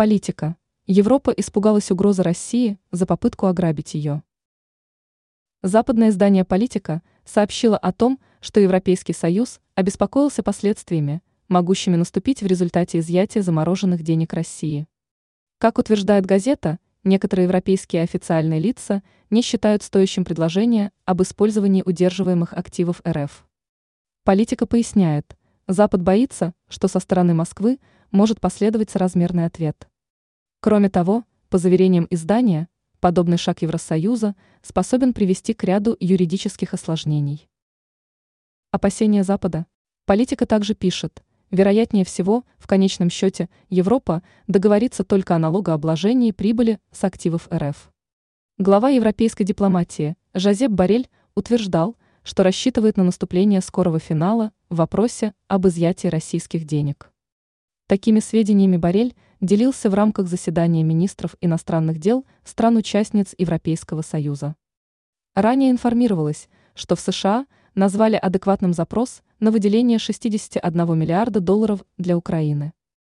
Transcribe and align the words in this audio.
Политика. 0.00 0.56
Европа 0.86 1.28
испугалась 1.28 1.90
угрозы 1.90 2.22
России 2.22 2.78
за 2.90 3.04
попытку 3.04 3.48
ограбить 3.48 3.92
ее. 3.92 4.22
Западное 5.60 6.08
издание 6.08 6.46
«Политика» 6.46 7.02
сообщило 7.26 7.76
о 7.76 7.92
том, 7.92 8.18
что 8.40 8.60
Европейский 8.60 9.12
Союз 9.12 9.60
обеспокоился 9.74 10.42
последствиями, 10.42 11.20
могущими 11.48 11.96
наступить 11.96 12.40
в 12.40 12.46
результате 12.46 13.00
изъятия 13.00 13.42
замороженных 13.42 14.02
денег 14.02 14.32
России. 14.32 14.88
Как 15.58 15.76
утверждает 15.76 16.24
газета, 16.24 16.78
некоторые 17.04 17.44
европейские 17.44 18.00
официальные 18.00 18.58
лица 18.58 19.02
не 19.28 19.42
считают 19.42 19.82
стоящим 19.82 20.24
предложение 20.24 20.92
об 21.04 21.20
использовании 21.20 21.82
удерживаемых 21.84 22.54
активов 22.54 23.02
РФ. 23.06 23.46
Политика 24.24 24.64
поясняет, 24.64 25.36
Запад 25.68 26.00
боится, 26.00 26.54
что 26.70 26.88
со 26.88 27.00
стороны 27.00 27.34
Москвы 27.34 27.78
может 28.10 28.40
последовать 28.40 28.88
соразмерный 28.88 29.44
ответ. 29.44 29.89
Кроме 30.62 30.90
того, 30.90 31.24
по 31.48 31.56
заверениям 31.56 32.06
издания, 32.10 32.68
подобный 33.00 33.38
шаг 33.38 33.62
Евросоюза 33.62 34.36
способен 34.60 35.14
привести 35.14 35.54
к 35.54 35.64
ряду 35.64 35.96
юридических 35.98 36.74
осложнений. 36.74 37.48
Опасения 38.70 39.24
Запада. 39.24 39.64
Политика 40.04 40.44
также 40.44 40.74
пишет, 40.74 41.24
вероятнее 41.50 42.04
всего, 42.04 42.44
в 42.58 42.66
конечном 42.66 43.08
счете, 43.08 43.48
Европа 43.70 44.22
договорится 44.48 45.02
только 45.02 45.34
о 45.34 45.38
налогообложении 45.38 46.30
прибыли 46.30 46.78
с 46.92 47.04
активов 47.04 47.48
РФ. 47.50 47.90
Глава 48.58 48.90
европейской 48.90 49.44
дипломатии 49.44 50.14
Жозеп 50.34 50.72
Барель 50.72 51.08
утверждал, 51.34 51.96
что 52.22 52.42
рассчитывает 52.42 52.98
на 52.98 53.04
наступление 53.04 53.62
скорого 53.62 53.98
финала 53.98 54.52
в 54.68 54.76
вопросе 54.76 55.32
об 55.48 55.66
изъятии 55.66 56.08
российских 56.08 56.66
денег. 56.66 57.09
Такими 57.90 58.20
сведениями 58.20 58.76
Барель 58.76 59.16
делился 59.40 59.90
в 59.90 59.94
рамках 59.94 60.28
заседания 60.28 60.84
министров 60.84 61.34
иностранных 61.40 61.98
дел 61.98 62.24
стран-участниц 62.44 63.34
Европейского 63.36 64.02
Союза. 64.02 64.54
Ранее 65.34 65.72
информировалось, 65.72 66.48
что 66.76 66.94
в 66.94 67.00
США 67.00 67.46
назвали 67.74 68.14
адекватным 68.14 68.74
запрос 68.74 69.22
на 69.40 69.50
выделение 69.50 69.98
61 69.98 70.96
миллиарда 70.96 71.40
долларов 71.40 71.84
для 71.98 72.16
Украины. 72.16 72.74